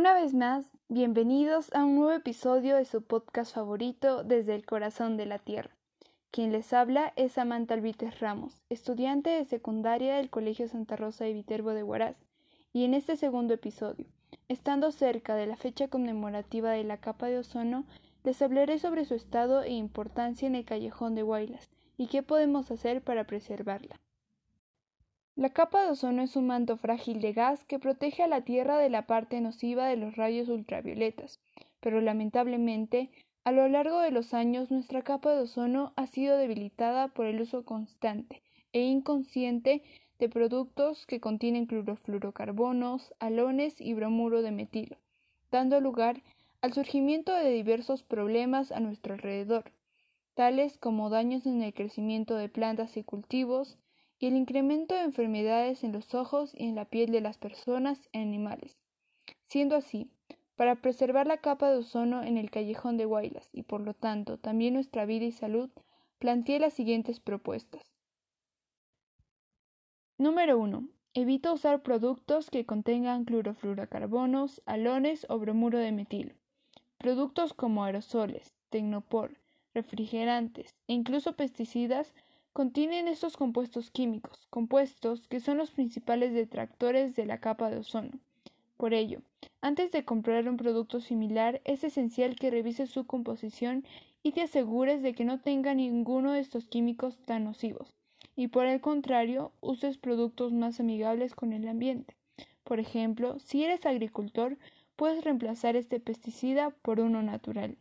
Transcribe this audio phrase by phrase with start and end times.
[0.00, 5.18] Una vez más, bienvenidos a un nuevo episodio de su podcast favorito desde el corazón
[5.18, 5.76] de la Tierra.
[6.30, 11.34] Quien les habla es Samantha Alvites Ramos, estudiante de secundaria del Colegio Santa Rosa de
[11.34, 12.16] Viterbo de Huaraz,
[12.72, 14.06] y en este segundo episodio,
[14.48, 17.84] estando cerca de la fecha conmemorativa de la capa de ozono,
[18.24, 22.70] les hablaré sobre su estado e importancia en el callejón de Huaylas y qué podemos
[22.70, 24.00] hacer para preservarla.
[25.40, 28.76] La capa de ozono es un manto frágil de gas que protege a la Tierra
[28.76, 31.40] de la parte nociva de los rayos ultravioletas,
[31.80, 33.10] pero lamentablemente,
[33.44, 37.40] a lo largo de los años nuestra capa de ozono ha sido debilitada por el
[37.40, 38.42] uso constante
[38.74, 39.82] e inconsciente
[40.18, 44.98] de productos que contienen clorofluorocarbonos, halones y bromuro de metilo,
[45.50, 46.22] dando lugar
[46.60, 49.72] al surgimiento de diversos problemas a nuestro alrededor,
[50.34, 53.78] tales como daños en el crecimiento de plantas y cultivos,
[54.20, 57.98] y el incremento de enfermedades en los ojos y en la piel de las personas
[58.12, 58.78] y animales.
[59.46, 60.10] Siendo así,
[60.56, 64.36] para preservar la capa de ozono en el callejón de Guaylas y por lo tanto
[64.36, 65.70] también nuestra vida y salud,
[66.18, 67.82] planteé las siguientes propuestas.
[70.18, 70.86] Número 1.
[71.14, 76.34] Evita usar productos que contengan clorofluorocarbonos, halones o bromuro de metilo.
[76.98, 79.38] Productos como aerosoles, tecnopor,
[79.72, 82.12] refrigerantes e incluso pesticidas
[82.52, 88.18] contienen estos compuestos químicos, compuestos que son los principales detractores de la capa de ozono.
[88.76, 89.20] Por ello,
[89.60, 93.84] antes de comprar un producto similar, es esencial que revises su composición
[94.22, 97.94] y te asegures de que no tenga ninguno de estos químicos tan nocivos,
[98.36, 102.16] y por el contrario, uses productos más amigables con el ambiente.
[102.64, 104.58] Por ejemplo, si eres agricultor,
[104.96, 107.76] puedes reemplazar este pesticida por uno natural.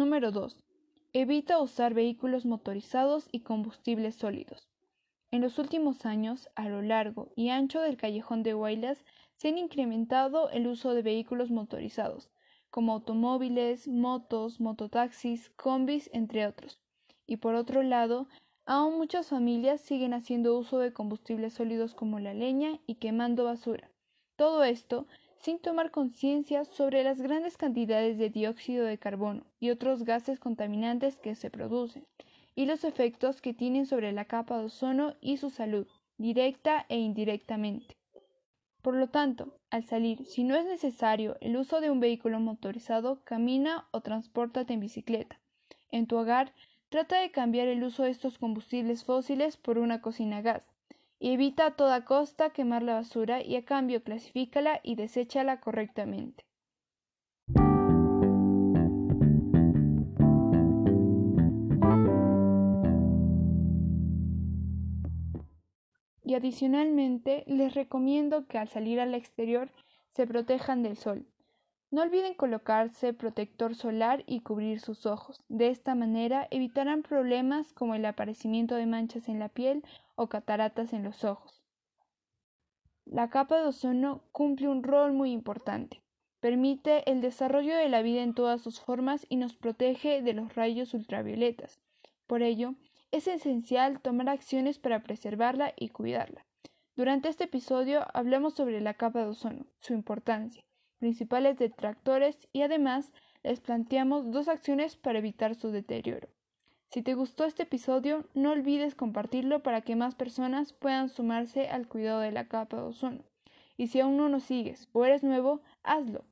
[0.00, 0.56] Número 2.
[1.12, 4.66] Evita usar vehículos motorizados y combustibles sólidos.
[5.30, 9.04] En los últimos años, a lo largo y ancho del callejón de Huaylas,
[9.36, 12.30] se han incrementado el uso de vehículos motorizados,
[12.70, 16.80] como automóviles, motos, mototaxis, combis, entre otros.
[17.26, 18.26] Y por otro lado,
[18.64, 23.90] aún muchas familias siguen haciendo uso de combustibles sólidos como la leña y quemando basura.
[24.36, 25.06] Todo esto
[25.40, 31.18] sin tomar conciencia sobre las grandes cantidades de dióxido de carbono y otros gases contaminantes
[31.18, 32.06] que se producen,
[32.54, 35.86] y los efectos que tienen sobre la capa de ozono y su salud,
[36.18, 37.96] directa e indirectamente.
[38.82, 43.22] Por lo tanto, al salir, si no es necesario el uso de un vehículo motorizado,
[43.24, 45.40] camina o transpórtate en bicicleta.
[45.90, 46.52] En tu hogar,
[46.88, 50.62] trata de cambiar el uso de estos combustibles fósiles por una cocina a gas,
[51.20, 56.44] evita a toda costa quemar la basura y a cambio clasifícala y deséchala correctamente.
[66.24, 69.68] Y adicionalmente les recomiendo que al salir al exterior
[70.12, 71.26] se protejan del sol.
[71.90, 75.42] No olviden colocarse protector solar y cubrir sus ojos.
[75.48, 79.82] De esta manera evitarán problemas como el aparecimiento de manchas en la piel
[80.14, 81.64] o cataratas en los ojos.
[83.06, 86.00] La capa de ozono cumple un rol muy importante.
[86.38, 90.54] Permite el desarrollo de la vida en todas sus formas y nos protege de los
[90.54, 91.80] rayos ultravioletas.
[92.28, 92.76] Por ello,
[93.10, 96.46] es esencial tomar acciones para preservarla y cuidarla.
[96.94, 100.64] Durante este episodio hablamos sobre la capa de ozono, su importancia,
[101.00, 103.12] principales detractores y además
[103.42, 106.28] les planteamos dos acciones para evitar su deterioro.
[106.90, 111.88] Si te gustó este episodio, no olvides compartirlo para que más personas puedan sumarse al
[111.88, 113.24] cuidado de la capa de ozono.
[113.76, 116.24] Y si aún no nos sigues o eres nuevo, hazlo.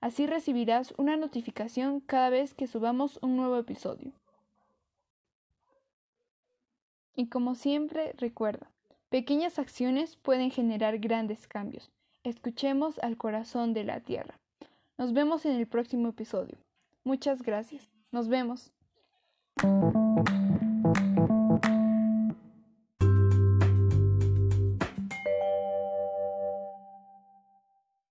[0.00, 4.12] Así recibirás una notificación cada vez que subamos un nuevo episodio.
[7.14, 8.70] Y como siempre, recuerda,
[9.08, 11.90] pequeñas acciones pueden generar grandes cambios.
[12.26, 14.40] Escuchemos al corazón de la Tierra.
[14.98, 16.58] Nos vemos en el próximo episodio.
[17.04, 17.88] Muchas gracias.
[18.10, 18.72] Nos vemos.